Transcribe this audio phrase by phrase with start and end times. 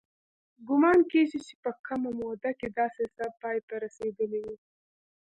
[0.67, 4.55] ګومان کېږي چې په کمه موده کې دا سلسله پای ته رسېدلې وي.